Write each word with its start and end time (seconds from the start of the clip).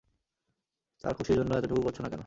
তার 1.03 1.13
খুশির 1.13 1.37
জন্য 1.37 1.51
এতটুকু 1.53 1.81
করছো 1.81 2.01
না 2.01 2.09
কেন? 2.09 2.19